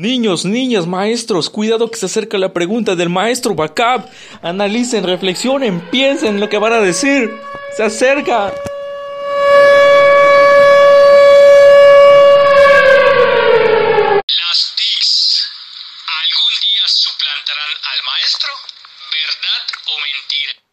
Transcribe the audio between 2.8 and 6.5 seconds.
del maestro Bacab. Analicen, reflexionen, piensen en lo